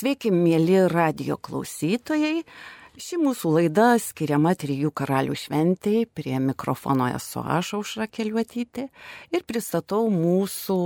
[0.00, 2.38] Sveiki, mėly radio klausytojai.
[2.96, 6.06] Ši mūsų laida skiriama Trijų karalių šventėjai.
[6.16, 8.86] Prie mikrofono esu aš aušra keliuotytė
[9.36, 10.78] ir pristatau mūsų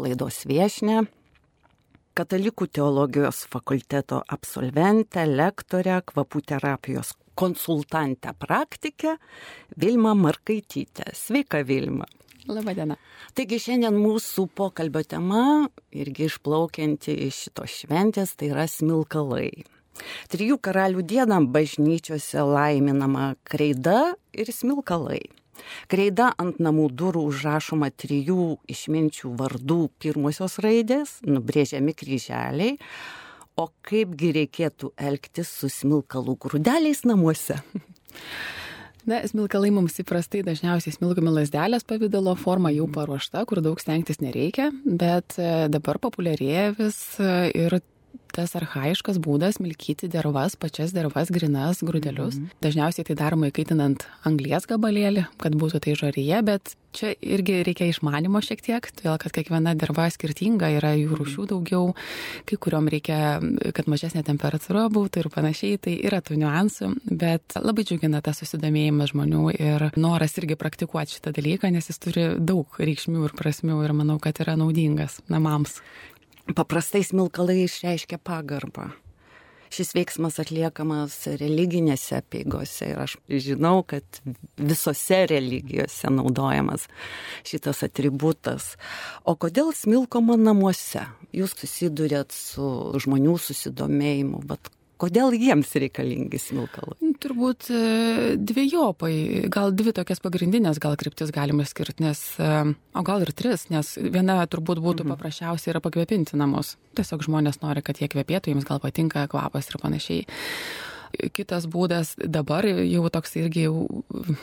[0.00, 1.02] laidos viešnę.
[2.16, 9.18] Katalikų teologijos fakulteto absolventę, lektorę, kvapų terapijos konsultantę praktikę
[9.76, 11.12] Vilma Markaitytę.
[11.12, 12.08] Sveika Vilma.
[12.48, 12.96] Labadiena.
[13.36, 19.50] Taigi šiandien mūsų pokalbio tema, irgi išplaukianti iš šitos šventės, tai yra smilkalai.
[20.32, 25.26] Trijų karalių dieną bažnyčiose laiminama kreida ir smilkalai.
[25.90, 32.78] Kreida ant namų durų užrašoma trijų išminčių vardų pirmosios raidės, nubrėžiami kryželiai.
[33.58, 37.58] O kaipgi reikėtų elgtis su smilkalų grūdeliais namuose?
[39.08, 44.68] Na, smilkalai mums įprastai dažniausiai smilkomi lasdelės pavydalo forma jau paruošta, kur daug stengtis nereikia,
[44.84, 47.78] bet e, dabar populiarėja vis e, ir
[48.38, 52.38] tas arhaiškas būdas milkyti dervas, pačias dervas, grinas, grūdelius.
[52.38, 52.58] Mm -hmm.
[52.64, 58.40] Dažniausiai tai daroma įkaitinant anglies gabalėlį, kad būtų tai žaryje, bet čia irgi reikia išmanimo
[58.44, 61.94] šiek tiek, todėl kad kiekviena derva skirtinga, yra jų rūšių daugiau,
[62.48, 63.20] kai kuriuom reikia,
[63.76, 69.12] kad mažesnė temperatūra būtų ir panašiai, tai yra tų niuansų, bet labai džiugina tas susidomėjimas
[69.12, 73.96] žmonių ir noras irgi praktikuoti šitą dalyką, nes jis turi daug reikšmių ir prasmių ir
[73.96, 75.80] manau, kad yra naudingas namams
[76.56, 78.90] paprastai smilkalai išreiškia pagarbą.
[79.68, 84.20] Šis veiksmas atliekamas religinėse apėgose ir aš žinau, kad
[84.56, 86.86] visose religijose naudojamas
[87.44, 88.70] šitas atributas.
[89.28, 91.04] O kodėl smilkoma namuose?
[91.36, 96.96] Jūs susidurėt su žmonių susidomėjimu, bet Kodėl jiems reikalingi smilkalai?
[97.04, 97.82] Nu, turbūt e,
[98.34, 99.12] dviejopai,
[99.54, 103.92] gal dvi tokias pagrindinės gal kryptis galima skirti, nes, e, o gal ir tris, nes
[103.98, 105.14] viena turbūt būtų mhm.
[105.14, 106.74] paprasčiausiai yra pakvėpinti namus.
[106.98, 110.26] Tiesiog žmonės nori, kad jie kvėpėtų, jiems gal patinka kvapas ir panašiai.
[111.32, 114.02] Kitas būdas dabar jau toks irgi jau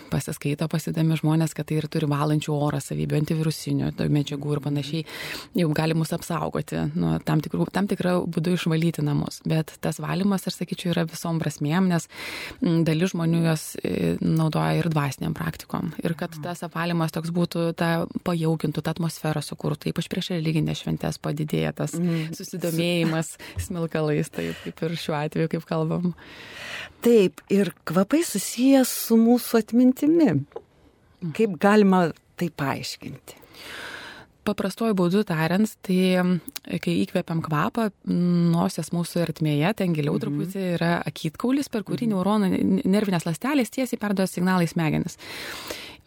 [0.10, 5.04] pasiskaito, pasidami žmonės, kad tai ir turi valančių orą savybių, antivirusinių medžiagų ir panašiai,
[5.62, 9.42] jau gali mus apsaugoti nuo tam, tikrų, tam tikrą būdų išvalyti namus.
[9.48, 12.10] Bet tas valymas, aš sakyčiau, yra visom prasmėm, nes
[12.62, 15.94] dalis žmonių jos e, naudoja ir dvasiniam praktikom.
[16.04, 17.92] Ir kad tas apvalymas toks būtų, ta
[18.26, 22.34] pajaukintų tą atmosferą sukurtų, ypač prieš religinės šventės padidėja tas mm.
[22.38, 23.36] susidomėjimas
[23.68, 26.14] smilkalais, taip kaip ir šiuo atveju, kaip kalbam.
[27.06, 30.30] Taip, ir kvapai susijęs su mūsų atmintimi.
[31.36, 32.08] Kaip galima
[32.40, 33.42] tai paaiškinti?
[34.46, 40.22] Paprastuoju būdu tariant, tai kai įkvepiam kvapą, nosies mūsų artmėje, ten giliau mm -hmm.
[40.22, 42.52] truputį yra akitkaulis, per kurį neuronų
[42.86, 45.18] nervinės lastelės tiesiai perduoda signalai smegenis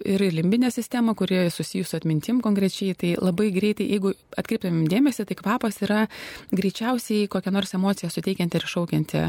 [0.06, 5.36] ir limbinė sistema, kuri susijusi su atmintim konkrečiai, tai labai greitai, jeigu atkreipiam dėmesį, tai
[5.38, 6.04] kvapas yra
[6.54, 9.22] greičiausiai kokią nors emociją suteikianti ir šaukianti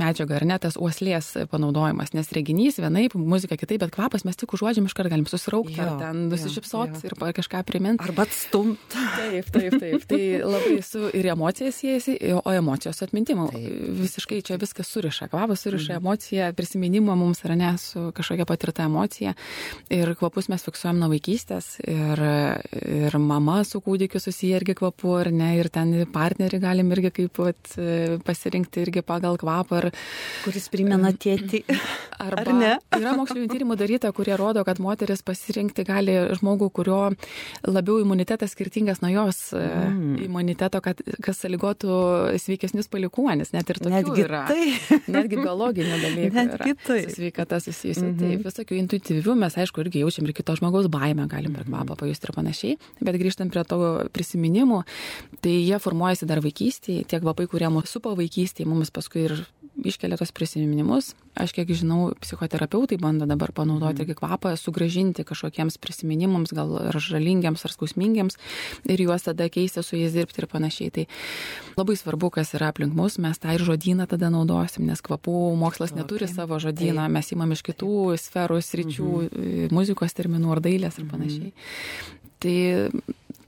[0.00, 4.54] medžiaga, ar ne tas uoslės panaudojimas, nes reginys vienaip, muzika kitaip, bet kvapas mes tik
[4.56, 8.04] užuodžiam iš karto galim susiraukti, jo, ar ten nusišypsoti ir kažką priminti.
[8.06, 8.80] Arba atstumti.
[9.16, 10.06] Taip, taip, taip.
[10.08, 13.48] Tai labai su ir emocija siejasi, o emocijos atmintimu.
[14.02, 15.28] Visiškai čia viskas suriša.
[15.32, 16.02] Kvapas suriša mhm.
[16.02, 19.34] emociją, prisiminimą mums, ar ne, su kažkokia patirta emocija.
[19.92, 21.74] Ir kvapus mes fiksuojam nuo vaikystės.
[21.84, 22.20] Ir,
[22.80, 25.50] ir mama su kūdikiu susiję irgi kvapu, ar ne.
[25.58, 27.74] Ir ten partnerį galim irgi kaip vat,
[28.24, 29.82] pasirinkti irgi pagal kvapą.
[29.82, 29.88] Ar,
[30.46, 31.62] Kuris primena tėtį.
[32.22, 32.70] Arba, ar ne?
[32.96, 37.00] Yra mokslinio tyrimų daryta, kurie rodo, kad moteris pasirinkti gali žmogų, kurio
[37.66, 40.22] labiau imunitetas skirtingas nuo jos mm.
[40.24, 41.98] imuniteto, kad, kas sąlygotų
[42.40, 43.52] sveikesnius palikuonis.
[43.52, 44.44] Net ir tokių Netgi yra.
[44.48, 44.98] Tai.
[45.18, 46.32] Netgi biologinių dalykų.
[46.38, 47.00] Netgi tai.
[47.12, 48.06] Sveikata susijusi.
[48.06, 48.20] Mm -hmm.
[48.22, 52.28] Taip, visokių intuityvių mes, aišku, irgi jaučiam ir kito žmogaus baimę, galim per kvapą pajusti
[52.28, 52.78] ir panašiai.
[53.00, 53.80] Bet grįžtant prie to
[54.14, 54.82] prisiminimų,
[55.44, 59.36] tai jie formuojasi dar vaikystėje, tie kvapai, kurie mūsų supa vaikystėje, mums paskui ir
[59.84, 61.12] iškelia tos prisiminimus.
[61.38, 67.64] Aš kiek žinau, psichoterapeutai bando dabar panaudoti irgi kvapą, sugražinti kažkokiems prisiminimams, gal ar žalingiams,
[67.64, 68.36] ar skausmingiams
[68.84, 70.92] ir juos tada keisti su jais dirbti ir panašiai.
[70.92, 71.06] Tai
[71.78, 75.96] labai svarbu, kas yra aplink mus, mes tą ir žodyną tada naudosim, nes kvapų mokslas
[75.96, 76.36] neturi okay.
[76.36, 79.72] savo žodyną, mes įmam iš kitų sferų, sričių, mhm.
[79.72, 81.52] muzikos terminų ar dailės ir panašiai.
[81.52, 82.20] Mhm.
[82.42, 82.90] Tai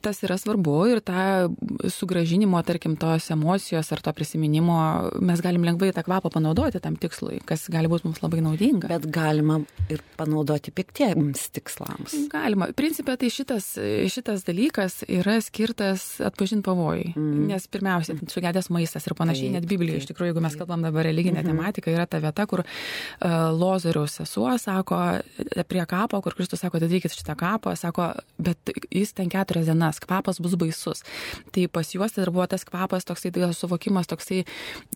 [0.04, 1.48] tas yra svarbu ir tą
[1.92, 4.78] sugražinimo, tarkim, tos emocijos ar to prisiminimo
[5.24, 8.90] mes galim lengvai tą kvapą panaudoti tam tikslui, kas gali būti mums labai naudinga.
[8.92, 9.60] Bet galima
[9.92, 12.16] ir panaudoti piktiems tikslams.
[12.32, 12.70] Galima.
[12.76, 13.74] Principė tai šitas,
[14.12, 17.12] šitas dalykas yra skirtas atpažinti pavojai.
[17.14, 17.46] Mm.
[17.50, 21.06] Nes pirmiausia, sugedęs maistas ir panašiai, taip, net Biblijoje, iš tikrųjų, jeigu mes kalbam dabar
[21.08, 21.56] religinę mm -hmm.
[21.56, 23.30] tematiką, yra ta vieta, kur uh,
[23.60, 25.00] Lozoriaus sesuo sako
[25.68, 30.02] prie kapo, kur Kristus sako, darykit šitą kapą, sako, bet jis ten keturias dienas nes
[30.02, 31.02] kvapas bus baisus.
[31.54, 34.44] Tai pas juos tai dar buvo tas kvapas, toksai tai suvokimas, toksai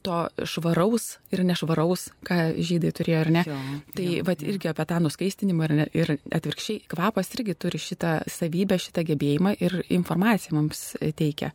[0.03, 3.45] to švaraus ir nešvaraus, ką žydai turėjo ar ne.
[3.47, 3.59] Jo,
[3.95, 8.79] tai jo, vat, irgi apie tą nuskaistinimą ir, ir atvirkščiai, kvapas irgi turi šitą savybę,
[8.83, 11.53] šitą gebėjimą ir informaciją mums teikia.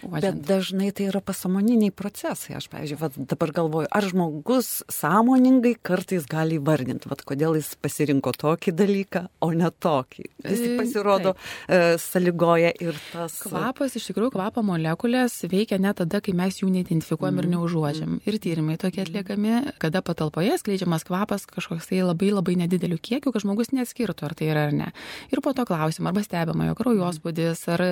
[0.00, 0.22] Uodžiant.
[0.40, 2.54] Bet dažnai tai yra pasamoniniai procesai.
[2.56, 8.72] Aš, pavyzdžiui, dabar galvoju, ar žmogus sąmoningai kartais gali įvardinti, vad kodėl jis pasirinko tokį
[8.76, 10.24] dalyką, o ne tokį.
[10.46, 11.34] Vis tik pasirodo,
[11.68, 13.36] e, saligoja ir tas.
[13.44, 17.42] Kvapas, iš tikrųjų, kvapo molekulės veikia net tada, kai mes jų neidentifikuojam mm.
[17.42, 18.16] ir neužuodžiam.
[18.28, 23.44] Ir tyrimai tokie atliekami, kada patalpoje skleidžiamas kvapas kažkoks tai labai labai nedideliu kiekiu, kad
[23.44, 24.90] žmogus neatskirtų, ar tai yra ar ne.
[25.34, 27.86] Ir po to klausim, arba stebima jo kraujospūdis, ar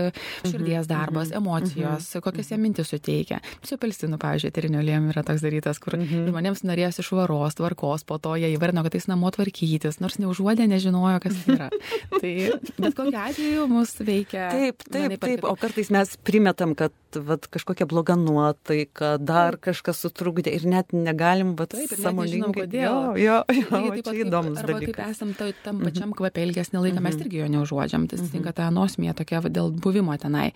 [0.47, 1.43] širdies darbas, mhm.
[1.43, 3.41] emocijos jos, kokias jie mintis suteikia.
[3.67, 6.29] Su apelsinų, pavyzdžiui, eterinio lėm yra toks darytas, kur mhm.
[6.31, 11.19] žmonėms norėjosi švaros, tvarkos, po to jie įvardino, kad jis namo tvarkytis, nors neužuodė, nežinojo,
[11.25, 11.69] kas tai yra.
[12.21, 12.33] tai
[12.79, 14.49] bet kokiu atveju mus veikia.
[14.55, 15.45] Taip, taip, taip, taip.
[15.49, 21.55] O kartais mes primetam, kad vat, kažkokia bloga nuotaika, dar kažkas sutrukdė ir net negalim,
[21.59, 22.67] bet taip, sąmoningai.
[22.67, 22.85] Kodėl?
[22.85, 24.95] Jo, jo, jo taip, čia įdomus dalykas.
[24.97, 25.89] Kaip esam to, tam mhm.
[25.89, 27.25] pačiam kvapė ilgesnį laiką, mes mhm.
[27.25, 30.51] irgi jo neužuodžiam, tai tinka ta nosmė tokia dėl buvimo tenai.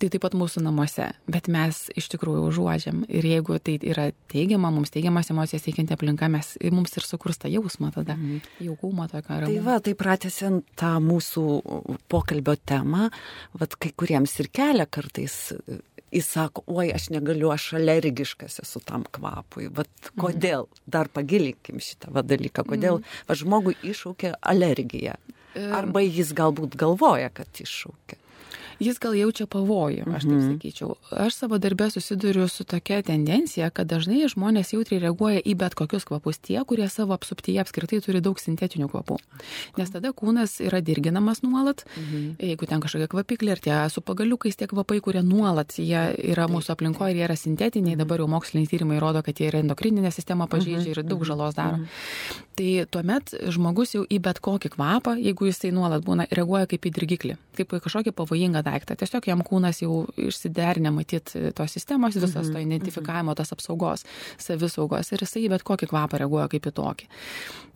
[0.00, 3.04] Tai taip pat mūsų namuose, bet mes iš tikrųjų užuodžiam.
[3.08, 7.92] Ir jeigu tai yra teigiama, mums teigiamas emocijas teikianti aplinka, mes, mums ir sukursta jausmą
[7.94, 8.42] tada, mhm.
[8.68, 9.42] jaukumo tokio.
[9.44, 11.46] Tai va, tai pratęsiant tą mūsų
[12.10, 13.08] pokalbio temą,
[13.68, 15.36] vad kai kuriems ir kelia kartais
[16.12, 19.68] jis sako, oi, aš negaliu, aš alergiškas esu tam kvapui.
[19.68, 20.14] Vat mhm.
[20.22, 20.68] kodėl?
[20.88, 22.64] Dar pagilinkim šitą va, dalyką.
[22.68, 23.18] Kodėl mhm.
[23.28, 25.18] va, žmogui iššūkia alergiją?
[25.74, 28.18] Arba jis galbūt galvoja, kad iššūkia
[28.82, 30.52] jis gal jaučia pavojų, aš taip mhm.
[30.52, 30.96] sakyčiau.
[31.26, 36.06] Aš savo darbę susiduriu su tokia tendencija, kad dažnai žmonės jautriai reaguoja į bet kokius
[36.08, 39.18] kvapus tie, kurie savo apsuptyje apskritai turi daug sintetinių kvapų.
[39.78, 42.38] Nes tada kūnas yra dirginamas nuolat, mhm.
[42.42, 46.74] jeigu ten kažkokie kvapiklė ir tie su pagaliukais tie kvapai, kurie nuolat jie yra mūsų
[46.74, 48.04] aplinkoje ir jie yra sintetiniai, mhm.
[48.04, 51.82] dabar jau moksliniai tyrimai rodo, kad jie yra endokrininė sistema pažeidžia ir daug žalos daro.
[52.58, 56.94] Tai tuomet žmogus jau į bet kokį kvapą, jeigu jisai nuolat būna, reaguoja kaip į
[56.96, 58.96] dirgiklį, kaip į kažkokį pavojingą daiktą.
[58.98, 63.40] Tiesiog jam kūnas jau išsiderinę matyti tos sistemos, visas to mhm, identifikavimo, mhm.
[63.40, 64.04] tos apsaugos,
[64.40, 67.10] savisaugos ir jisai bet kokį kvapą reaguoja kaip į tokį.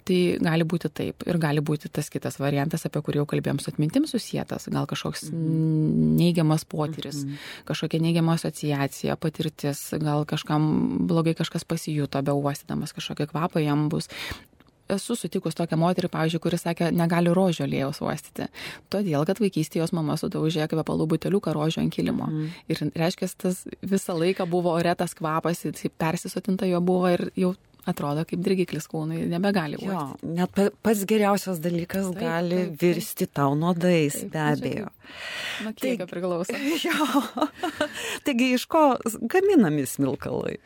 [0.03, 3.71] Tai gali būti taip ir gali būti tas kitas variantas, apie kurį jau kalbėjom su
[3.71, 6.17] atmintim susijęs, gal kažkoks mhm.
[6.19, 7.23] neigiamas potyris,
[7.69, 14.11] kažkokia neigiama asociacija, patirtis, gal kažkam blogai kažkas pasijuto, be uostydamas kažkokią kvapą jam bus
[14.97, 18.49] esu sutikus tokią moterį, pavyzdžiui, kuris sakė, negali rožio lėjaus uostyti.
[18.93, 22.29] Todėl, kad vaikystėje jos mama sudaužė kvepalų buteliuką rožio ant kilimo.
[22.31, 22.55] Mm.
[22.73, 25.67] Ir reiškia, tas visą laiką buvo ore tas kvapas,
[25.99, 27.55] persisotinta jo buvo ir jau
[27.89, 29.91] atrodo kaip dirgiklis kūnui, nebegali būti.
[29.91, 30.05] Jo,
[30.39, 34.91] net pats geriausias dalykas taip, gali taip, taip, virsti tau nuodais, taip, be abejo.
[35.67, 36.61] Nuo kiekio priklauso.
[36.83, 37.25] Jo.
[38.27, 38.85] Taigi iš ko
[39.31, 40.57] gaminami smilkalai?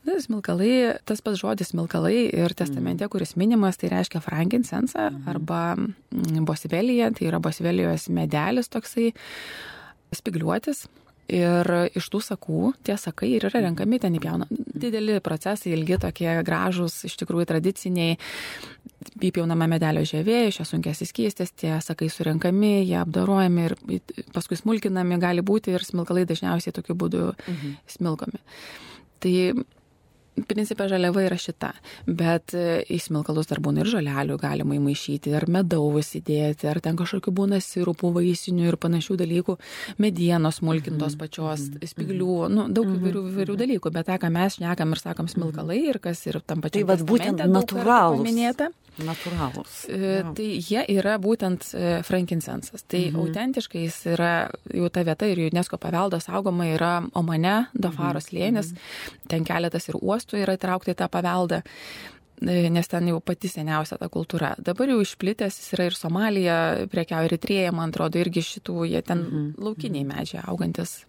[0.00, 3.12] Na, smilkalai, tas pats žodis smilkalai ir testamente, mm.
[3.12, 5.26] kuris minimas, tai reiškia frankinsensą mm.
[5.28, 9.10] arba mm, bosvelija, tai yra bosvelijos medelis toksai
[10.16, 10.86] spigliuotis.
[11.30, 14.48] Ir iš tų sakų, tie sakai ir yra renkami ten įpjauna.
[14.50, 18.16] Dideli procesai, ilgi tokie gražus, iš tikrųjų tradiciniai.
[19.20, 23.76] Įpjaunama medelio žievė, iš jo sunkias įskystis, tie sakai surenkami, jie apdarojami ir
[24.34, 27.76] paskui smulkinami gali būti ir smilkalai dažniausiai tokiu būdu mhm.
[27.94, 28.42] smilkomi.
[29.22, 29.34] Tai
[30.48, 31.72] principė žaliava yra šita,
[32.06, 36.98] bet e, į smilkalus dar būna ir žalelių galima įmaišyti, ar medaus įdėti, ar ten
[36.98, 39.56] kažkokių būna sirupų, vaisinių ir panašių dalykų,
[40.02, 41.20] medienos smulkintos mhm.
[41.22, 41.92] pačios, mhm.
[41.92, 43.00] spiglių, nu, daug mhm.
[43.00, 46.64] įvairių, įvairių dalykų, bet tą, ką mes šnekam ir sakom smilkalai ir kas ir tam
[46.64, 46.80] pačiam.
[46.80, 48.24] Tai vad būtent natūralūs.
[48.26, 48.70] Minėta.
[49.00, 49.76] Natūralūs.
[49.88, 52.84] E, tai jie yra būtent e, frankinsensas.
[52.90, 53.20] Tai mhm.
[53.22, 54.32] autentiškai jis yra,
[54.76, 59.22] jau ta vieta ir UNESCO paveldo saugoma yra Omane, Dafaros lėnis, mhm.
[59.30, 61.62] ten keletas ir uostų miestų yra įtraukta į tą paveldą
[62.42, 64.54] e, nes ten jau pati seniausia ta kultūra.
[64.58, 69.18] Dabar jau išplitęs jis yra ir Somalija, priekiau Eritrėja, man atrodo, irgi šitų, jie ten
[69.18, 69.64] mm -hmm.
[69.64, 71.04] laukiniai medžiai augantis.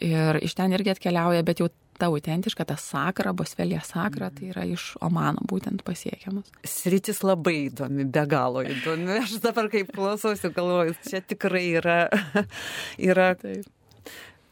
[0.00, 1.68] Ir iš ten irgi atkeliauja, bet jau
[1.98, 6.44] ta autentiška, ta sakra, bosvelė sakra, tai yra iš Omano būtent pasiekiamas.
[6.64, 9.22] Sritis labai įdomi, be galo įdomi.
[9.22, 12.08] Aš dabar kaip klausausi, galvoju, čia tikrai yra,
[13.10, 13.64] yra, Taip.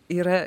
[0.09, 0.47] yra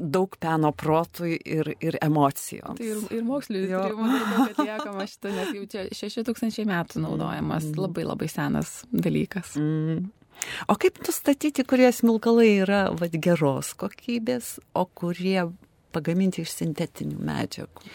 [0.00, 2.78] daug peno protui ir, ir emocijoms.
[2.80, 7.82] Tai ir, ir mokslinis tyrimas atliekama šitą, nes jau čia 6000 metų naudojamas, mm.
[7.84, 9.54] labai labai senas dalykas.
[9.60, 10.08] Mm.
[10.72, 15.50] O kaip nustatyti, kurie smilkalai yra vad geros kokybės, o kurie
[15.94, 17.90] pagaminti iš sintetinių medžiagų?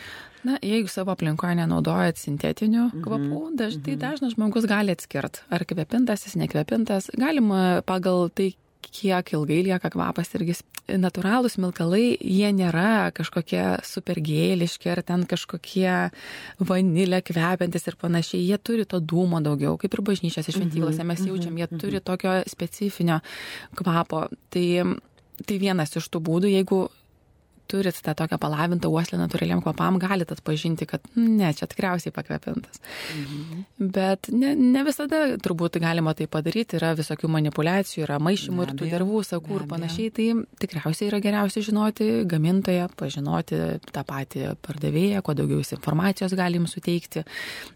[0.46, 3.06] Na, jeigu savo aplinkoje nenaudojat sintetinių mm -hmm.
[3.08, 4.02] kvapų, daž, tai mhm.
[4.04, 7.10] dažnas žmogus gali atskirti, ar kvepintas jis, nekvepintas.
[7.18, 8.54] Galima pagal tai,
[8.92, 10.58] kiek ilgai lieka kvapas irgi.
[10.86, 16.12] Natūralūs milkalai, jie nėra kažkokie supergėliški ar ten kažkokie
[16.62, 18.44] vanilė kvepiantis ir panašiai.
[18.46, 21.98] Jie turi to dūmo daugiau, kaip ir bažnyčiose šventyklose mhm, mes jaučiam, jie mhm, turi
[21.98, 22.06] mhm.
[22.06, 23.18] tokio specifinio
[23.80, 24.28] kvapo.
[24.54, 24.68] Tai,
[25.42, 26.84] tai vienas iš tų būdų, jeigu
[27.68, 32.82] turit tą tokią palavintą uoslę natūraliam kvapam, galit atpažinti, kad ne, čia tikriausiai pakvepintas.
[33.16, 33.64] Mhm.
[33.96, 38.92] Bet ne, ne visada turbūt galima tai padaryti, yra visokių manipulacijų, yra maišymų ir tų
[38.94, 40.28] dervų, sakų ir panašiai, tai
[40.64, 47.26] tikriausiai yra geriausia žinoti gamintoją, pažinoti tą patį pardavėją, kuo daugiau jis informacijos galim suteikti.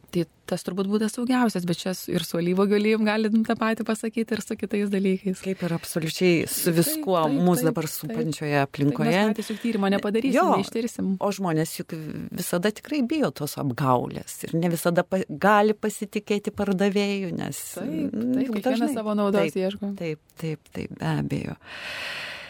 [0.10, 4.34] Tai tas turbūt būdas saugiausias, bet čia ir su alyvo galim galim tą patį pasakyti
[4.34, 5.44] ir su kitais dalykais.
[5.46, 9.14] Kaip ir absoliučiai su viskuo mūsų dabar supančioje aplinkoje.
[9.14, 11.12] Taip, mes juk tyrimo nepadarysim, jo, neištirsim.
[11.22, 11.94] O žmonės juk
[12.34, 17.62] visada tikrai bijo tos apgaulės ir ne visada pa, gali pasitikėti pardavėjų, nes...
[17.78, 19.94] Taip, taip dažnai savo naudos taip, ieško.
[20.00, 21.60] Taip, taip, taip, be abejo.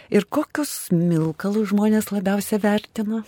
[0.09, 3.25] Ir kokius milkalus žmonės labiausiai vertina?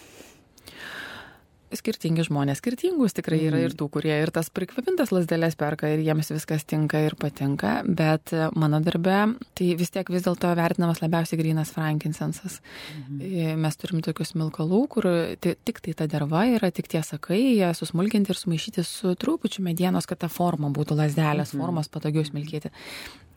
[1.77, 3.77] Skirtingi žmonės, skirtingus tikrai yra ir mhm.
[3.79, 8.49] tų, kurie ir tas prikvepintas lasdelės perka ir jiems viskas tinka ir patinka, bet e,
[8.59, 9.17] mano darbe
[9.57, 12.59] tai vis tiek vis dėlto vertinamas labiausiai grinas frankinsensas.
[12.95, 13.21] Mhm.
[13.21, 15.09] E, mes turim tokius milkalų, kur
[15.41, 20.09] tik tai ta derva yra tik tie sakai, jie susmulkinti ir sumaišyti su trupučiu medienos,
[20.09, 21.63] kad ta forma būtų lasdelės, mhm.
[21.63, 22.73] formos patogiau smilkėti.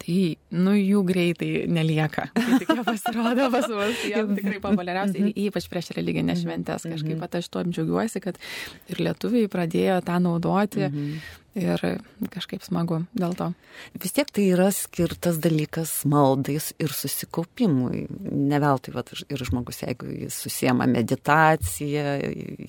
[0.05, 0.19] Tai,
[0.53, 2.27] nu, jų greitai nelieka.
[2.37, 5.37] Tai tik jie pasirodo pas mus, jie tikrai populiariausi, mhm.
[5.47, 6.85] ypač prieš religinės šventės.
[6.91, 8.41] Kažkaip pat aš tuo džiaugiuosi, kad
[8.93, 10.91] ir lietuviai pradėjo tą naudoti.
[10.91, 11.81] Mhm ir
[12.35, 13.51] kažkaip smagu dėl to.
[14.03, 18.05] Vis tiek tai yra skirtas dalykas maldais ir susikaupimui.
[18.35, 22.17] Ne veltui vat, ir žmogus, jeigu jis susiema meditaciją,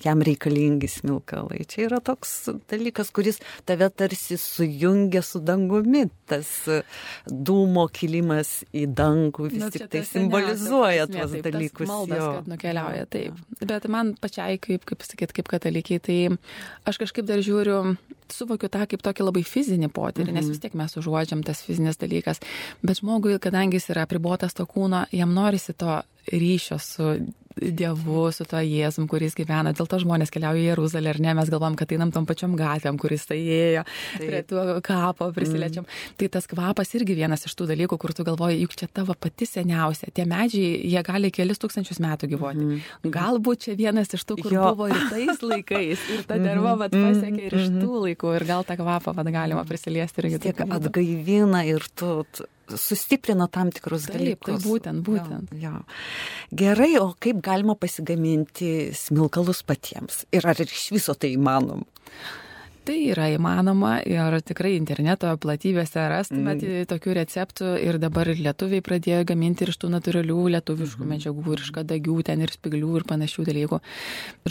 [0.04, 1.64] jam reikalingi smilkalai.
[1.70, 2.34] Čia yra toks
[2.70, 6.06] dalykas, kuris tave tarsi sujungia su dangumi.
[6.30, 6.50] Tas
[7.26, 11.90] dūmo kilimas į dangų vis nu, tik tai simbolizuoja tuos taip, dalykus.
[11.90, 12.32] Maldas, jo.
[12.38, 13.42] kad nukeliauja taip.
[13.62, 16.18] Bet man pačiai, kaip, kaip sakyt, kaip katalikiai, tai
[16.86, 17.96] aš kažkaip dar žiūriu,
[18.32, 20.52] suvokiu tą kaip tokį labai fizinį potyrį, nes mhm.
[20.52, 22.42] vis tiek mes užuodžiam tas fizinis dalykas.
[22.84, 26.02] Bet žmogui, kadangi jis yra apribotas to kūno, jam norisi to
[26.32, 27.16] ryšio su
[27.56, 29.72] Dievu, su to Jėzum, kuris gyvena.
[29.76, 32.98] Dėl to žmonės keliauja į Jeruzalę, ar ne, mes galvom, kad einam tom pačiom gatvėm,
[33.00, 34.26] kuris tai ėjo, Taip.
[34.26, 35.86] prie to kapo prisiliečiam.
[35.86, 36.16] Mm.
[36.20, 39.48] Tai tas kvapas irgi vienas iš tų dalykų, kur tu galvoji, juk čia tavo pati
[39.48, 40.10] seniausia.
[40.12, 42.66] Tie medžiai, jie gali kelis tūkstančius metų gyvuoti.
[42.66, 43.14] Mm.
[43.14, 44.66] Galbūt čia vienas iš tų, kur jo.
[44.74, 46.04] buvo ir tais laikais.
[46.12, 47.08] Ir ta derva vat, mhm.
[47.08, 47.80] pasiekė ir iš mhm.
[47.86, 48.34] tų laikų.
[48.36, 50.42] Ir gal tą kvapą vat, galima prisiliesti irgi.
[50.50, 52.44] Tiek atgaivina ir tu, tu
[52.74, 54.62] sustiprina tam tikrus Taip, dalykus.
[54.62, 55.54] Tai būtent, būtent.
[55.54, 56.56] Jo, jo.
[56.62, 60.24] Gerai, o kaip galima pasigaminti smilkalus patiems?
[60.34, 61.86] Ir ar iš viso tai įmanoma?
[62.86, 66.84] Tai yra įmanoma ir tikrai interneto platybėse rastumėte mm.
[66.92, 71.10] tokių receptų ir dabar ir lietuviai pradėjo gaminti ir iš tų natūralių lietuviškų mm.
[71.16, 73.80] medžiagų ir iš kadagių, ten ir spiglių ir panašių dalykų,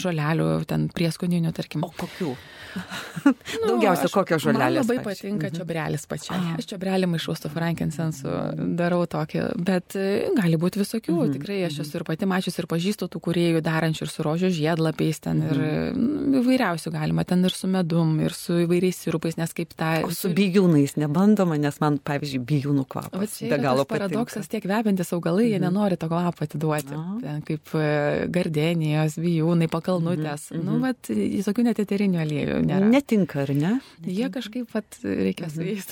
[0.04, 1.86] žolelių, ten prieskoninių, tarkim.
[1.86, 2.34] O kokių?
[3.24, 3.32] nu,
[3.70, 4.84] Daugiausia kokio žolelės?
[4.84, 5.56] Man labai patinka mm.
[5.56, 6.36] čiobrelis pačiai.
[6.36, 6.60] Ah.
[6.60, 8.36] Aš čiobrelį maišau su frankinsensu,
[8.76, 11.16] darau tokį, bet e, gali būti visokių.
[11.16, 11.34] Mm.
[11.38, 15.24] Tikrai aš esu ir pati mačius ir pažįstu tų kuriejų darančių ir su rožių žiedlapiais
[15.24, 15.48] ten mm.
[15.48, 19.90] ir nu, įvairiausių galima, ten ir su medum ir su įvairiais sirupais, nes kaip tą...
[20.06, 23.24] O su bijūnais nebandoma, nes man, pavyzdžiui, bijūnų kvapas.
[23.24, 25.66] O čia yra paradoksas, tiek vebantis augalai, jie mhm.
[25.68, 26.94] nenori to kvapo atiduoti.
[27.22, 27.90] Ten, kaip e,
[28.32, 30.50] gardenijos, bijūnai, pakalnutės.
[30.54, 30.66] Mhm.
[30.66, 31.12] Nu, vat,
[31.56, 32.90] tokių neteterinių aliejų nėra.
[32.92, 33.72] Netinka, ar ne?
[33.78, 34.16] Netinka.
[34.18, 35.88] Jie kažkaip, vat, reikia su jais.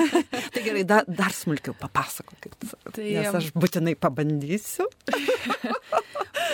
[0.54, 2.58] tai gerai, da, dar smulkiau papasakokit.
[2.90, 4.88] Tai, nes aš būtinai pabandysiu.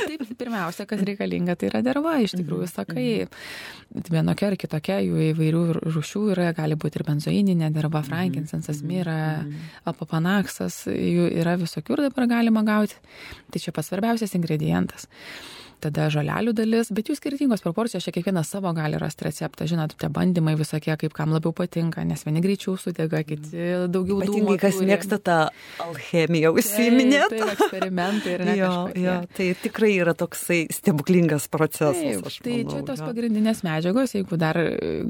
[0.02, 4.06] Taip, pirmiausia, kas reikalinga, tai yra derva, iš tikrųjų, mhm, sakai, mhm.
[4.14, 9.17] vienokia ar kitokia, jų įvairių rušių yra, gali būti ir benzoininė derva, mhm, frankinsensas, mira,
[9.88, 12.99] apopanaksas, jų yra visokių ir dabar galima gauti.
[13.52, 15.09] Tai čia pats svarbiausias ingredientas
[15.82, 20.10] tada žolelių dalis, bet jų skirtingos proporcijos, čia kiekvienas savo gali rasti receptą, žinot, tie
[20.12, 24.56] bandymai visokie, kaip kam labiau patinka, nes vieni greičiau sudega, kiti daugiau dūmų.
[24.62, 24.90] Kas turi.
[24.92, 25.38] mėgsta tą
[25.82, 27.22] alchemiją užsiminė.
[27.32, 28.56] Tai, tai eksperimentai ir ne.
[28.62, 31.96] Jo, jo, tai tikrai yra toksai stebuklingas procesas.
[31.96, 33.08] Taip, tai manau, čia tos jo.
[33.08, 34.58] pagrindinės medžiagos, jeigu dar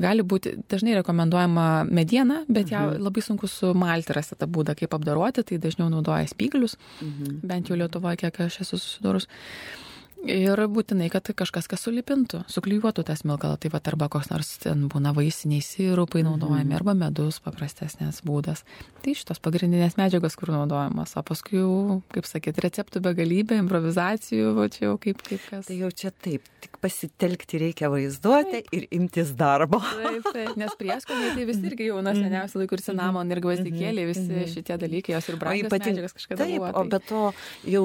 [0.01, 3.03] gali būti, dažnai rekomenduojama mediena, bet ją mhm.
[3.09, 7.43] labai sunku sumalti rasti tą būdą, kaip apdaroti, tai dažniau naudoja spyglius, mhm.
[7.51, 9.29] bent jau Lietuvoje, kiek aš esu susidūrus.
[10.23, 13.57] Ir būtinai, kad kažkas kas sulipintų, suklyjuotų tą smilkalą.
[13.59, 16.77] Tai va, arba koks nors ten būna vaisiniai sirupai naudojami, mm.
[16.79, 18.63] arba medus paprastesnės būdas.
[19.03, 21.17] Tai šitos pagrindinės medžiagos, kur naudojamos.
[21.19, 21.73] O paskui jau,
[22.15, 25.67] kaip sakyt, receptų begalybė, improvizacijų, va čia jau kaip, kaip kas.
[25.67, 28.71] Tai jau čia taip, tik pasitelkti reikia vaizduoti taip.
[28.79, 29.83] ir imtis darbo.
[29.83, 32.29] Taip, taip, nes prieskoniai tai visi irgi jau nuo mhm.
[32.29, 34.55] seniausių laikų ir cinamon, ir gvazdikėlė, visi -hmm.
[34.55, 36.71] šitie dalykai, jos ir brangios medžiagos kažkada taip, buvo.
[36.71, 36.87] Tai...
[36.87, 37.27] O be to
[37.75, 37.85] jau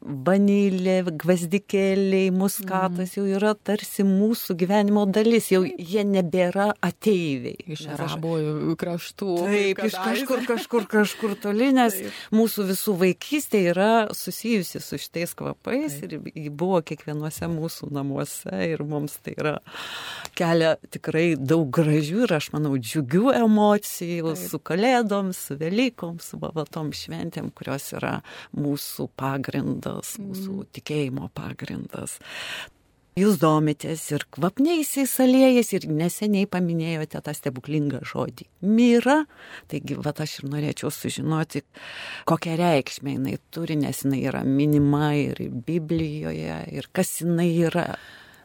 [0.00, 3.16] vanilė, gvazdikėliai, muskatas mm.
[3.16, 7.56] jau yra tarsi mūsų gyvenimo dalis, jau jie nebėra ateiviai.
[7.74, 9.30] Iš arabų kraštų.
[9.46, 12.20] Taip, iš kažkur, kažkur, kažkur toli, nes Taip.
[12.36, 16.28] mūsų visų vaikystė yra susijusi su šitais kvapais Taip.
[16.30, 19.56] ir buvo kiekvienuose mūsų namuose ir mums tai yra
[20.38, 24.46] kelia tikrai daug gražių ir aš manau džiugių emocijų Taip.
[24.52, 28.18] su kalėdom, su Velykom, su bavatom šventėm, kurios yra
[28.54, 30.72] mūsų pagrindas pagrindas, mūsų mm.
[30.76, 32.18] tikėjimo pagrindas.
[33.16, 38.44] Jūs domitės ir kvapniaisiais aliejais ir neseniai paminėjote tą stebuklingą žodį-
[38.76, 39.24] myra.
[39.68, 41.62] Taigi, va aš ir norėčiau sužinoti,
[42.28, 47.96] kokią reikšmę jinai turi, nes jinai yra minima ir Biblijoje, ir kas jinai yra.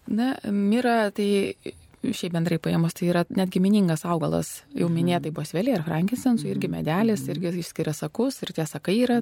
[0.07, 1.55] Na, myra tai
[2.01, 4.95] šiaip bendrai paėmus, tai yra net giminingas augalas, jau mhm.
[4.97, 9.19] minėtai bosvelė ir frankincensu, irgi medelis, irgi išskiria sakus ir tie sakai yra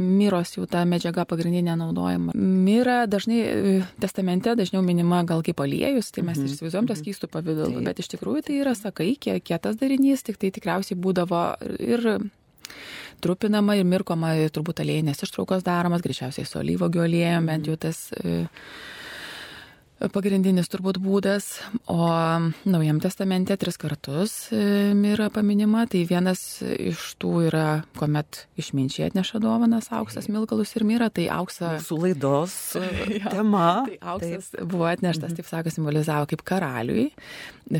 [0.00, 2.32] myros jau ta medžiaga pagrindinė naudojama.
[2.34, 6.54] Myra dažnai e, testamente dažniau minima gal kaip aliejus, tai mes ir mhm.
[6.56, 7.10] įsivaizduojam tas mhm.
[7.10, 11.44] keistų pavydalų, bet iš tikrųjų tai yra sakai, kietas darinys, tik tai tikriausiai būdavo
[11.76, 12.08] ir
[13.24, 18.44] trupinama ir mirkoma, turbūt aliejinės ištraukos daromas, greičiausiai su alyvogių aliejum, bent jau tas e,
[20.12, 21.52] pagrindinis turbūt būdas,
[21.90, 22.08] o
[22.64, 27.66] Naujam testamente tris kartus e, yra paminima, tai vienas iš tų yra,
[27.98, 31.74] kuomet išminčiai atneša dovanas auksas, milkalus ir myra, tai auksą.
[31.84, 33.84] Su laidos e, tema.
[33.88, 34.68] Tai auksas taip.
[34.70, 35.40] buvo atneštas, mhm.
[35.40, 37.10] taip sako, simbolizavo kaip karaliui,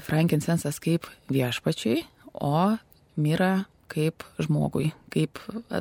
[0.05, 2.05] frankinsensas kaip viešpačiai,
[2.35, 2.75] o
[3.21, 3.65] myra
[3.95, 5.39] kaip žmogui, kaip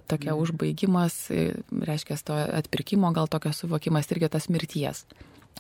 [0.08, 0.40] tokia mhm.
[0.44, 1.52] užbaigimas, e,
[1.84, 5.06] reiškia to atpirkimo, gal tokio suvokimas irgi tas mirties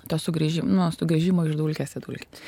[0.09, 2.43] to sugrįžimo, nu, sugrįžimo iš dulkės į dulkę.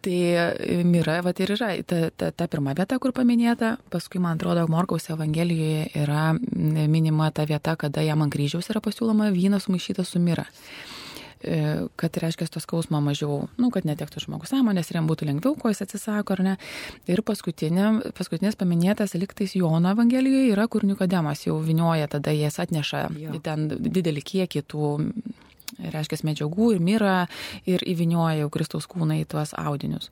[0.00, 4.38] Tai e, Mira, va ir yra ta, ta, ta pirma vieta, kur paminėta, paskui, man
[4.38, 10.14] atrodo, Morkaus Evangelijoje yra minima ta vieta, kada jam ant kryžiaus yra pasiūloma vynas sumaišytas
[10.14, 10.46] su Mira
[11.42, 11.58] e,
[11.98, 15.74] kad reiškia to skausmo mažiau, nu, kad netektų žmogus sąmonės ir jam būtų lengviau, ko
[15.74, 16.54] jis atsisako, ar ne.
[17.10, 23.42] Ir paskutinės paminėtas liktais Jono Evangelijoje yra, kur Nikodemas jau vinioja, tada jis atneša jo.
[23.42, 24.94] ten didelį kiekį tų
[25.78, 27.16] reiškia medžiagų ir mira
[27.66, 30.10] ir įvinioja jau Kristaus kūną į tuos audinius.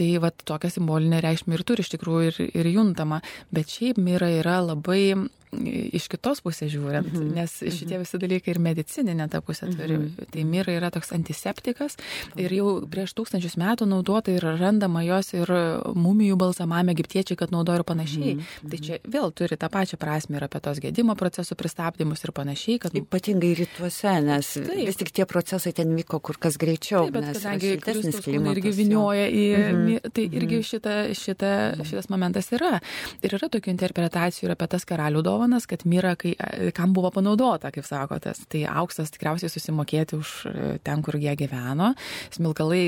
[0.00, 3.20] Tai va tokia simbolinė reikšmė ir turi iš tikrųjų ir, ir juntama,
[3.52, 7.34] bet šiaip mira yra labai iš kitos pusės žiūrint, mm -hmm.
[7.34, 7.74] nes mhm.
[7.74, 9.96] šitie visi dalykai ir medicininė ta pusė turi.
[9.98, 10.30] Mm -hmm.
[10.30, 11.96] Tai mira yra toks antiseptikas
[12.36, 15.48] ir jau prieš tūkstančius metų naudota ir randama jos ir
[15.94, 18.34] mumijų balsamame egiptiečiai, kad naudoja ir panašiai.
[18.34, 18.70] Mm -hmm.
[18.70, 22.78] Tai čia vėl turi tą pačią prasme ir apie tos gedimo procesų pristabdymus ir panašiai.
[22.78, 22.94] Kad...
[22.94, 24.86] Ypatingai rytuose, nes Taip.
[24.86, 27.10] vis tik tie procesai ten vyko kur kas greičiau.
[27.10, 29.56] Taip, bet kadangi Kristus irgi vinioja į...
[29.56, 29.89] Mm -hmm.
[29.98, 30.66] Tai irgi mhm.
[30.70, 31.52] šita, šita,
[31.88, 32.78] šitas momentas yra.
[33.24, 36.34] Ir yra tokių interpretacijų ir apie tas karalių dovanas kad myra, kai,
[36.76, 38.42] kam buvo panaudota, kaip sakotas.
[38.50, 41.92] Tai auksas tikriausiai susimokėti už e, ten, kur jie gyveno,
[42.34, 42.82] smilkalai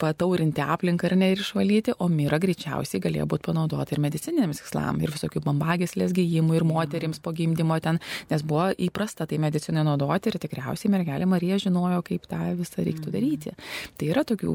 [0.00, 5.00] pataurinti aplinką ir ne ir išvalyti, o myra greičiausiai galėjo būti panaudota ir medicininiams tikslam,
[5.02, 7.98] ir visokių bambagislės gyjimų, ir moterims po gimdymo ten,
[8.30, 13.14] nes buvo įprasta tai medicinai naudoti ir tikriausiai mergelė Marija žinojo, kaip tą visą reiktų
[13.14, 13.54] daryti.
[13.98, 14.54] Tai yra tokių,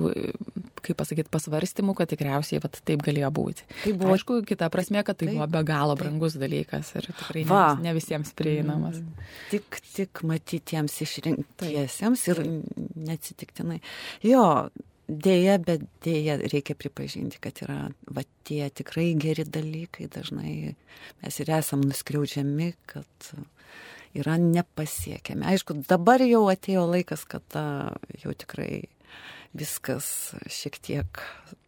[0.84, 3.68] kaip pasakyti, pasvarstymų, kad tikriausiai vat, taip galėjo būti.
[3.84, 6.46] Tai buvo, aišku, kita prasme, kad tai taip, buvo be galo brangus taip.
[6.46, 7.66] dalykas ir tikrai Va.
[7.84, 9.02] ne visiems prieinamas.
[9.04, 9.28] Mm.
[9.52, 12.44] Tik, tik matytiems išrinktiesiems ir
[13.12, 13.82] neatsitiktinai.
[14.24, 14.46] Jo,
[15.08, 20.56] dėja, bet dėja reikia pripažinti, kad yra va, tie tikrai geri dalykai, dažnai
[21.24, 23.34] mes ir esam nuskriaudžiami, kad
[24.14, 25.48] yra nepasiekiami.
[25.54, 27.66] Aišku, dabar jau atėjo laikas, kada
[28.22, 28.86] jau tikrai
[29.54, 30.08] viskas
[30.50, 31.22] šiek tiek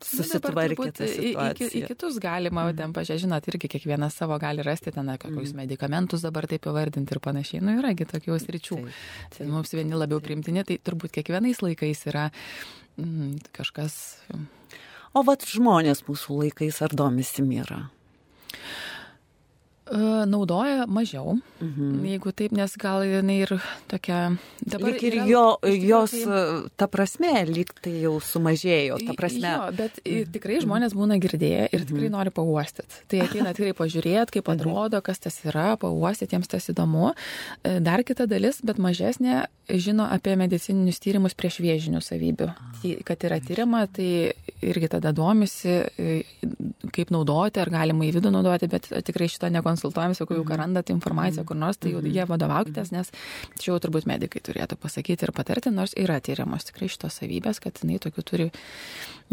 [0.03, 0.89] susitvarkė.
[1.05, 2.77] Į, į, į kitus galima, mm.
[2.79, 5.61] ten pažiūrėti, žinot, irgi kiekvienas savo gali rasti ten kokius mm.
[5.61, 7.61] medikamentus dabar taip įvardinti ir panašiai.
[7.65, 8.79] Nu, yragi tokių sričių.
[8.87, 12.27] Taip, taip, mums vieni labiau primtini, tai turbūt kiekvienais laikais yra
[12.97, 13.99] mm, kažkas.
[15.15, 17.85] O vat žmonės mūsų laikais ar domisi myra?
[19.85, 21.99] Naudoja mažiau, mhm.
[22.09, 23.51] jeigu taip, nes gal jinai ir
[23.91, 24.31] tokia...
[24.65, 25.43] Dabar lyg ir yra, jo,
[25.85, 26.39] jos, tai...
[26.81, 29.51] ta prasme, lyg tai jau sumažėjo, ta prasme.
[29.51, 30.31] Jo, bet mhm.
[30.33, 32.15] tikrai žmonės būna girdėję ir tikrai mhm.
[32.17, 33.03] nori pauostyti.
[33.13, 37.13] Tai ateina tikrai pažiūrėti, kaip atrodo, kas tas yra, pauostyti, jiems tas įdomu.
[37.61, 42.49] E, dar kita dalis, bet mažesnė, žino apie medicininius tyrimus prieš vėžinių savybių.
[43.05, 44.33] Kad yra tyriama, tai
[44.65, 46.23] irgi tada domisi, e,
[46.95, 50.89] kaip naudoti, ar galima į vidų naudoti, bet tikrai šito nekonsultuoja konsultuojamės, jeigu jau randat
[50.93, 52.13] informaciją kur nors, tai jau mhm.
[52.13, 53.12] jie vadovaukitės, nes
[53.60, 57.79] čia jau turbūt medikai turėtų pasakyti ir patarti, nors yra tyriamos tikrai šitos savybės, kad
[57.81, 58.49] jinai tokių turi,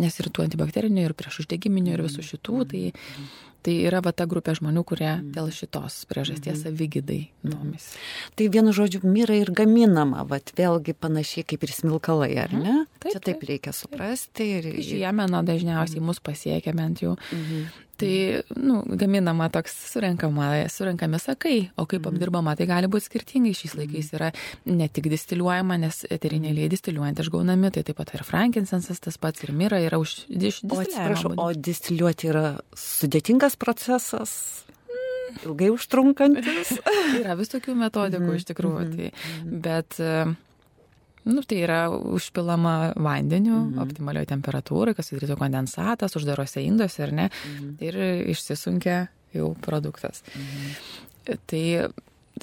[0.00, 2.84] nes ir tų antibakterinių, ir prieš uždegiminių, ir visų šitų, tai
[3.62, 7.94] Tai yra va ta grupė žmonių, kurie dėl šitos priežasties savigydai domisi.
[8.34, 12.74] Tai vienu žodžiu, myra ir gaminama, va vėlgi panašiai kaip ir smilkalai, ar ne?
[12.98, 14.48] Taip, Čia taip reikia suprasti.
[14.58, 14.68] Ir...
[14.82, 17.14] Žiemeno dažniausiai mus pasiekia bent jau.
[17.30, 17.70] Mhm.
[18.02, 18.14] Tai,
[18.58, 22.16] nu, gaminama toks surinkama, surinkami sakai, o kaip mhm.
[22.16, 23.54] apdirbama, tai gali būti skirtingai.
[23.56, 24.32] Šiais laikais yra
[24.68, 29.54] ne tik distiliuojama, nes eterinėliai distiliuojant išgaunami, tai taip pat ir frankinsensas tas pats, ir
[29.56, 30.82] mira yra už distiliuojama.
[30.82, 34.36] O atsiprašau, o distiliuoti yra sudėtingas procesas?
[35.46, 36.76] Ilgai užtrunkantis.
[37.22, 38.88] yra vis tokių metodikų iš tikrųjų.
[38.88, 38.96] Mhm.
[38.98, 40.00] Tai, bet
[41.24, 43.82] Nu, tai yra užpilama vandeniu, mhm.
[43.84, 47.74] optimalioje temperatūroje, kas sudarytų kondensatas, uždarose induose, ar ne, mhm.
[47.84, 48.00] ir
[48.34, 49.04] išsisunkia
[49.36, 50.24] jau produktas.
[50.34, 50.72] Mhm.
[51.48, 51.64] Tai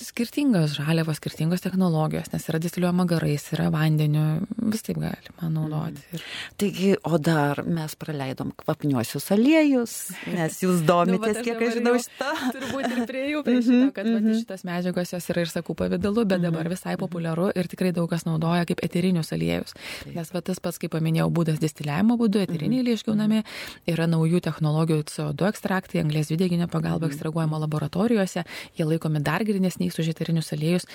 [0.04, 4.26] skirtingos žaliavos, skirtingos technologijos, nes yra distiliuojama garais, yra vandeniu,
[4.72, 6.04] vis taip galima naudoti.
[6.14, 6.24] Ir...
[6.62, 9.96] Taigi, o dar mes praleidom kvapniuosius aliejus,
[10.32, 12.30] nes jūs domitės, nu, kiek aš žinau šitą.
[12.56, 14.40] Turbūt ir prie jų, prie šito, kad mm -hmm.
[14.44, 16.74] šitas medžiagos jos yra ir sakų pavydalu, bet dabar mhm.
[16.76, 19.74] visai populiaru ir tikrai daug kas naudoja kaip eterinius aliejus.
[20.04, 20.16] Taip.
[20.16, 23.44] Nes va, tas pats, kaip paminėjau, būdas distiliavimo būdu, eteriniai aliejai išgaunami,
[23.88, 28.44] yra naujų technologijų CO2 ekstraktai, anglės dvideginio pagalba ekstraguojama laboratorijose,
[28.78, 30.88] jie laikomi dar grinesniais neis už eterinius aliejus,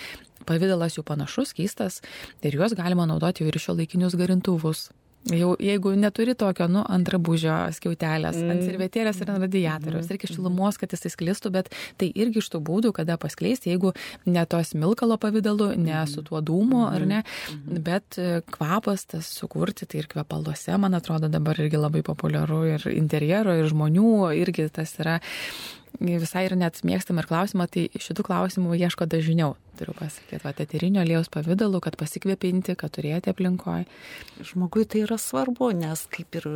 [0.46, 2.02] pavydalas jų panašus, keistas
[2.42, 4.90] ir juos galima naudoti jau ir šio laikinius garintuvus.
[5.32, 8.50] Jau jeigu neturi tokio, nu, ant drabužio skiautelės, mm.
[8.52, 12.60] ant servetėlės ir ant radiatoriaus, reikia šilumos, kad jisai sklistų, bet tai irgi iš tų
[12.66, 13.94] būdų, kada paskleisti, jeigu
[14.28, 17.22] ne tos milkalo pavydalu, ne su tuo dūmu, ar ne,
[17.64, 22.84] bet e, kvapas tas sukurti, tai ir kvepaluose, man atrodo, dabar irgi labai populiaru ir
[22.92, 25.16] interjero, ir žmonių, irgi tas yra
[26.00, 31.02] visai ir net mėgstam ir klausimą, tai šitų klausimų ieško dažniau, turiu pasakyti, va, eterinio
[31.04, 33.86] aliejaus pavydalu, kad pasikvėpinti, kad turėti aplinkoje.
[34.42, 36.50] Žmogui tai yra svarbu, nes kaip ir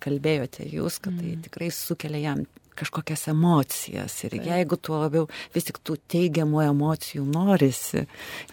[0.00, 1.44] kalbėjote jūs, kad tai mm.
[1.48, 2.44] tikrai sukelia jam
[2.78, 4.14] kažkokias emocijas.
[4.24, 4.46] Ir Taip.
[4.46, 8.04] jeigu tuo labiau vis tik tų teigiamų emocijų norisi,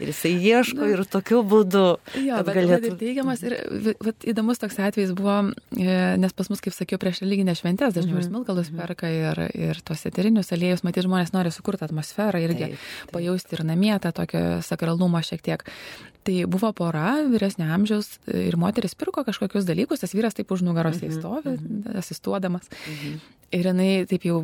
[0.02, 1.86] ir jisai ieško Na, ir tokiu būdu.
[2.24, 2.92] Jo, bet galėtų...
[2.92, 3.58] ir teigiamas, ir
[4.04, 5.38] vat, įdomus toks atvejis buvo,
[5.78, 8.26] e, nes pas mus, kaip sakiau, prieš religinę šventę, dažniau mm -hmm.
[8.26, 8.82] ir smilkalus mhm.
[8.82, 13.12] perka, ir, ir tos eterinius aliejus, matyt, žmonės nori sukurti atmosferą irgi taip, taip.
[13.14, 15.64] pajausti ir namie tą tokio sakralumą šiek tiek.
[16.28, 21.00] Tai buvo pora, vyresnio amžiaus ir moteris pirko kažkokius dalykus, tas vyras taip už nugaros
[21.00, 21.10] -hmm.
[21.10, 21.98] įstovi, mm -hmm.
[21.98, 22.68] asistuodamas.
[22.70, 23.20] -hmm.
[23.48, 24.42] Ir jinai taip jau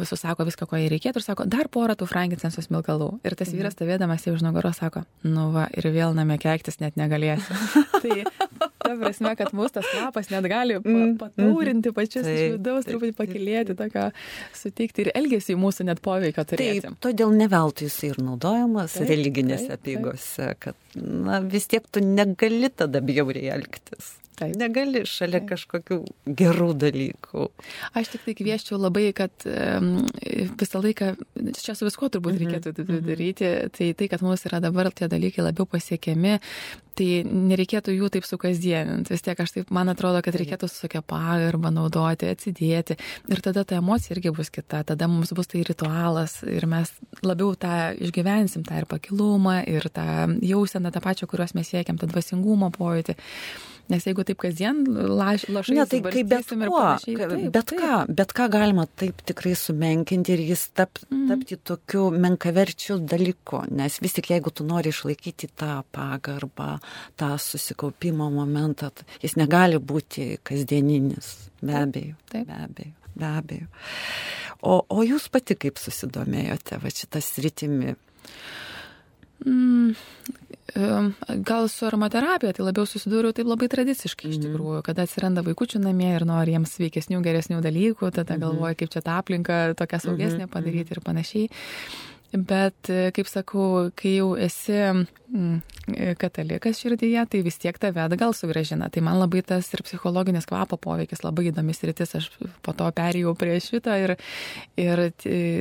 [0.00, 3.18] visus sako viską, ko jai reikėtų ir sako, dar porą tų frankinsensos milkalų.
[3.28, 6.96] Ir tas vyras stovėdamas jau už nugaros sako, nu va, ir vėl namie keiktis net
[6.96, 7.58] negalėsiu.
[8.02, 8.24] tai
[8.80, 10.78] ta prasme, kad mūsų tas kvapas net gali
[11.20, 14.06] pataurinti pačius iš vidaus, truputį pakilėti, tokio
[14.56, 16.86] suteikti ir elgesį mūsų net poveikio turėti.
[16.86, 22.70] Taip, todėl neveltui jis ir naudojamas religinėse taip, apygose, kad na, vis tiek tu negali
[22.72, 24.16] tada bjauriai elgtis.
[24.40, 24.54] Taip.
[24.56, 25.50] Negali šalia Taip.
[25.50, 25.96] kažkokių
[26.38, 27.46] gerų dalykų.
[27.98, 29.90] Aš tik tai kvieščiau labai, kad um,
[30.60, 31.10] visą laiką,
[31.60, 32.54] čia su viskuo turbūt mm -hmm.
[32.54, 33.02] reikėtų mhm.
[33.08, 36.38] daryti, tai tai, kad mums yra dabar tie dalykai labiau pasiekiami,
[37.00, 39.14] tai nereikėtų jų taip sukasdieninti.
[39.14, 42.98] Vis tiek aš taip, man atrodo, kad reikėtų su tokia pagarba naudoti, atsidėti.
[43.32, 46.92] Ir tada ta emocija irgi bus kita, tada mums bus tai ritualas ir mes
[47.24, 50.06] labiau tą išgyvensim, tą ir pakilumą, ir tą
[50.44, 53.16] jauseną, tą pačią, kuriuos mes siekiam, tą dvasingumo pojūtį.
[53.90, 55.74] Nes jeigu taip kasdien laš, lašai.
[55.74, 57.80] Ne, tai kaip bet kuo, taip, bet taip.
[57.80, 61.24] ką, bet ką galima taip tikrai sumenkinti ir jis tap, mm.
[61.30, 63.64] tapti tokiu menkaverčiu dalyku.
[63.74, 66.76] Nes vis tik jeigu tu nori išlaikyti tą pagarbą,
[67.20, 68.90] tą susikaupimo momentą,
[69.22, 71.32] jis negali būti kasdieninis.
[71.62, 72.16] Be abejo.
[72.32, 72.46] Taip.
[72.48, 72.94] Be abejo.
[73.14, 73.66] Be abejo.
[74.60, 77.96] O, o jūs pati kaip susidomėjote va šitas rytimi?
[79.40, 79.94] Mm,
[81.48, 84.44] gal su aromaterapija, tai labiau susidūriau taip labai tradiciškai iš mhm.
[84.46, 88.44] tikrųjų, kada atsiranda vaikučių namie ir nori jiems sveikesnių, geresnių dalykų, tada mhm.
[88.44, 90.52] galvoja, kaip čia tą aplinką tokią saugesnę mhm.
[90.52, 91.50] padaryti ir panašiai.
[92.30, 95.56] Bet, kaip sakau, kai jau esi mm,
[96.18, 98.86] katalikas širdyje, tai vis tiek tave atgal sugražina.
[98.86, 102.14] Tai man labai tas ir psichologinis kvapo poveikis labai įdomis rytis.
[102.20, 102.28] Aš
[102.62, 104.14] po to perėjau prie šito ir,
[104.78, 105.02] ir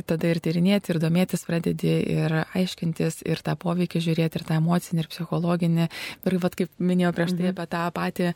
[0.05, 5.07] tada ir tyrinėti, ir domėtis pradedi, ir aiškintis, ir tą poveikį žiūrėti, ir tą emocinį,
[5.07, 5.89] ir psichologinį.
[6.29, 7.55] Ir vad kaip minėjau prieš tai mhm.
[7.55, 8.31] apie tą patį,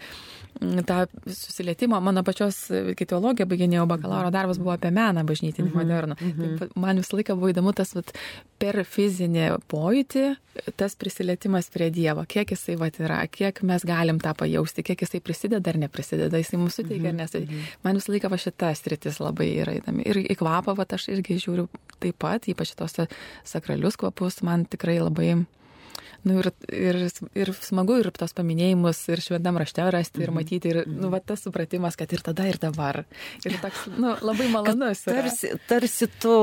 [0.87, 1.99] tą susilietimą.
[2.03, 2.65] Mano pačios
[2.99, 5.77] kitologija baiginėjau bakalauro darbas buvo apie meną bažnytinį mhm.
[5.79, 6.17] modernų.
[6.19, 6.55] Mhm.
[6.59, 8.13] Tai man visą laiką buvo įdomu tas vat,
[8.61, 10.25] per fizinį pojūtį,
[10.79, 15.19] tas prisilietimas prie Dievo, kiek jisai vat, yra, kiek mes galim tą pajausti, kiek jisai
[15.23, 17.57] prisideda ar neprisideda, jisai mums suteikia ar mhm, nesuteikia.
[17.57, 17.81] Mhm.
[17.87, 20.05] Man visą laiką va šita stritis labai yra įdomi.
[20.07, 21.67] Ir į kvapą, va, aš irgi žiūriu
[22.03, 22.95] taip pat, ypač tos
[23.47, 25.43] sakralius kvapus, man tikrai labai
[26.23, 26.99] Nu, ir, ir,
[27.35, 30.37] ir smagu ir tos paminėjimus ir šventam rašte rasti ir mhm.
[30.39, 33.01] matyti ir nu, va, tas supratimas, kad ir tada, ir dabar.
[33.43, 35.03] Ir toks nu, labai malonus.
[35.03, 36.37] Tarsi, tarsi tu,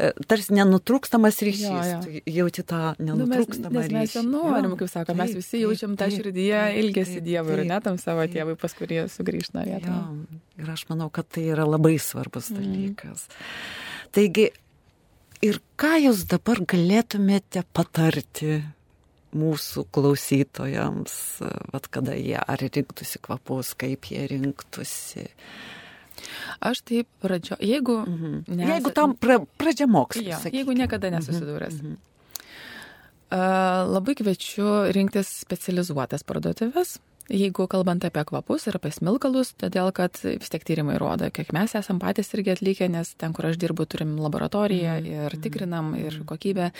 [0.00, 1.66] e, tarsi nenutrūkstamas ryšys.
[1.68, 2.22] Jo, jo.
[2.36, 3.98] Jauti tą nenutrūkstamą nu, mes, ryšį.
[4.00, 8.24] Mes jo norim, kaip sako, mes visi jaučiam tą širdyje ilgesį Dievui ir netam savo
[8.30, 10.26] tėvui, pas kurį sugrįžta norėtum.
[10.56, 12.62] Ir aš manau, kad tai yra labai svarbus mhm.
[12.62, 13.26] dalykas.
[13.28, 14.06] Mm.
[14.16, 14.46] Taigi,
[15.44, 18.62] ir ką jūs dabar galėtumėte patarti
[19.36, 21.16] mūsų klausytojams,
[21.72, 25.28] vat kada jie ar rinktųsi kvapus, kaip jie rinktųsi.
[26.64, 28.00] Aš taip pradžio, jeigu...
[28.06, 28.36] Mhm.
[28.48, 28.68] Nes...
[28.72, 30.24] Jeigu tam pra, pradžia mokslas.
[30.26, 31.80] Ja, jeigu niekada nesusidūręs.
[31.82, 31.96] Mhm.
[33.26, 40.14] Uh, labai kviečiu rinktis specializuotas parduotuvės, Jeigu kalbant apie kvapus ir apie smilkalus, todėl kad
[40.22, 43.86] vis tiek tyrimai rodo, kiek mes esam patys irgi atlikę, nes ten, kur aš dirbu,
[43.90, 45.24] turim laboratoriją mhm.
[45.26, 46.70] ir tikrinam ir kokybę.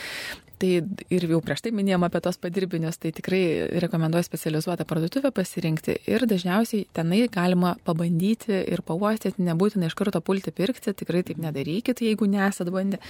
[0.56, 0.70] Tai
[1.12, 3.42] ir jau prieš tai minėjom apie tos padirbinius, tai tikrai
[3.82, 10.54] rekomenduoju specializuotą parduotuvę pasirinkti ir dažniausiai tenai galima pabandyti ir pauostyti, nebūtina iš karto pulti
[10.56, 13.02] pirkti, tikrai taip nedarykit, jeigu nesat bandę.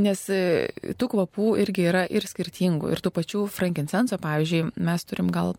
[0.00, 2.90] Nes e, tų kvapų irgi yra ir skirtingų.
[2.94, 5.54] Ir tų pačių frankincenso, pavyzdžiui, mes turim gal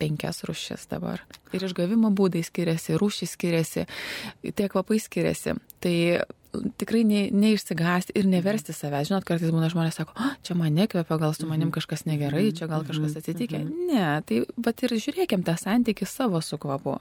[0.00, 1.22] penkias rušis dabar.
[1.54, 3.86] Ir išgavimo būdai skiriasi, rūšys skiriasi,
[4.42, 5.58] tie kvapai skiriasi.
[5.84, 5.96] Tai
[6.50, 9.08] tikrai ne, neišsigąsti ir neversti savęs.
[9.10, 11.74] Žinot, kartais būna žmonės sako, oh, čia man nekvepia, gal su manim mhm.
[11.76, 13.22] kažkas negerai, čia gal kažkas mhm.
[13.22, 13.60] atsitikė.
[13.62, 13.90] Mhm.
[13.90, 16.96] Ne, tai bet ir žiūrėkim tą santykį savo su kvapu.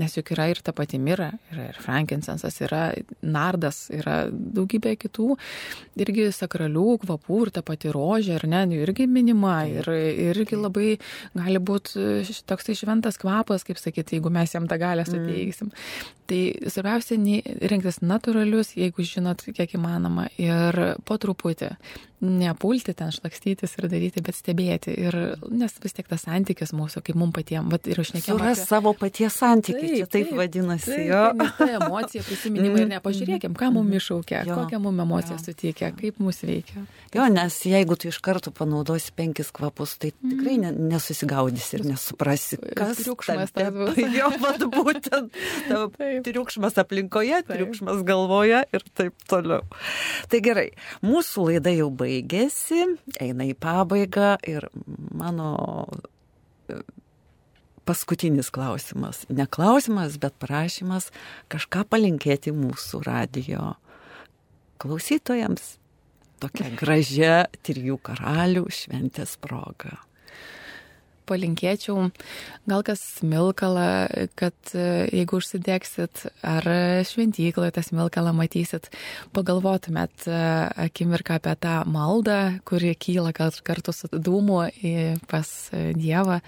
[0.00, 2.90] Nes juk yra ir ta pati mira, yra ir frankinsensas, yra
[3.20, 5.34] nardas, yra daugybė kitų
[6.00, 9.88] irgi sakralių kvapų ir ta pati rožė, ar ne, irgi minima ir
[10.30, 10.94] irgi labai
[11.36, 15.72] gali būti toks tai šventas kvapas, kaip sakyti, jeigu mes jam tą galę suteiksim.
[16.30, 17.16] Tai svarbiausia,
[17.72, 21.72] rinktis natūralius jeigu žinot, kiek įmanoma, ir po truputį
[22.20, 24.92] nepulti ten šlakstytis ir daryti, bet stebėti.
[25.00, 25.16] Ir,
[25.48, 28.36] nes vis tiek tas santykis mūsų, kaip mums patiems, bet ir nekėjau.
[28.36, 28.68] Suras apie...
[28.68, 30.90] savo paties santykį, taip, taip, taip vadinasi.
[30.92, 31.22] Taip, jo.
[31.40, 35.38] Taip, ta emocija, prisiminimai ir mm, nepažiūrėkim, ką mums mm, iššaukia, jo, kokią mums emociją
[35.38, 36.84] jo, suteikia, kaip mus veikia.
[37.16, 40.34] Jo, nes jeigu tu iš karto panaudosi penkis kvapus, tai mm.
[40.34, 43.96] tikrai ne, nesusigaudysi ir nesuprasi, kas triukšmas tas bus.
[44.20, 45.36] Jo, vad būtent.
[46.26, 47.52] Triukšmas aplinkoje, taip.
[47.54, 49.62] triukšmas galvoje ir taip toliau.
[50.30, 50.66] Tai gerai,
[51.06, 52.86] mūsų laida jau baigė baigėsi,
[53.22, 54.66] eina į pabaigą ir
[55.14, 55.52] mano
[56.68, 56.80] e,
[57.88, 59.24] paskutinis klausimas.
[59.30, 61.10] Ne klausimas, bet prašymas
[61.52, 63.74] kažką palinkėti mūsų radio
[64.82, 65.76] klausytojams.
[66.40, 67.34] Tokia gražia
[67.66, 69.98] trijų karalių šventės proga
[71.30, 72.08] palinkėčiau,
[72.70, 73.86] gal kas smilkalą,
[74.38, 76.68] kad e, jeigu užsidėksit ar
[77.08, 78.90] šventykloje tą smilkalą matysit,
[79.36, 80.42] pagalvotumėt e,
[80.88, 84.62] akimirką apie tą maldą, kuri kyla kartu su dūmu
[85.30, 85.48] pas
[85.96, 86.40] Dievą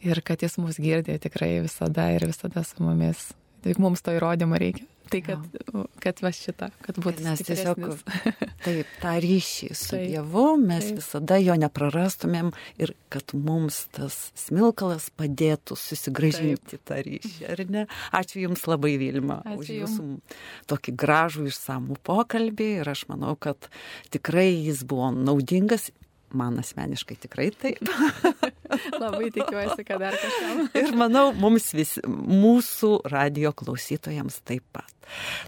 [0.00, 3.30] ir kad jis mus girdė tikrai visada ir visada su mumis.
[3.64, 4.89] Tik mums to įrodymo reikia.
[5.10, 5.84] Tai kad, ja.
[6.02, 7.24] kad va šitą, kad būtų.
[7.26, 7.80] Mes tiesiog
[8.66, 11.00] taip, tą ryšį su taip, Dievu mes taip.
[11.00, 16.84] visada jo neprarastumėm ir kad mums tas smilkalas padėtų susigražinti taip.
[16.86, 17.86] tą ryšį, ar ne?
[18.16, 20.36] Ačiū Jums labai, Vilma, Ačiū už Jūsų jums.
[20.70, 23.70] tokį gražų išsamų pokalbį ir aš manau, kad
[24.14, 25.90] tikrai jis buvo naudingas
[26.30, 27.80] Man asmeniškai tikrai taip.
[29.02, 30.62] Labai tikiuosi, kad dar kažkam.
[30.82, 34.90] ir manau, mums visi, mūsų radio klausytojams taip pat.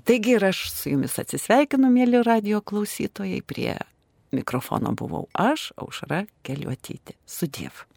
[0.08, 3.42] Taigi ir aš su jumis atsisveikinu, mėly radio klausytojai.
[3.46, 3.76] Prie
[4.35, 7.18] mikrofono buvau aš, Aušra Keliuotyti.
[7.26, 7.91] Su Dievu.